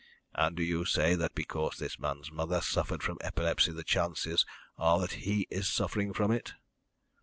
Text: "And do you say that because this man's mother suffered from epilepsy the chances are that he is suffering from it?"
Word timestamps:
"And 0.33 0.57
do 0.57 0.63
you 0.63 0.83
say 0.85 1.13
that 1.13 1.35
because 1.35 1.77
this 1.77 1.99
man's 1.99 2.31
mother 2.31 2.59
suffered 2.59 3.03
from 3.03 3.19
epilepsy 3.21 3.71
the 3.71 3.83
chances 3.83 4.47
are 4.75 4.97
that 4.99 5.11
he 5.29 5.47
is 5.51 5.67
suffering 5.67 6.11
from 6.11 6.31
it?" 6.31 6.55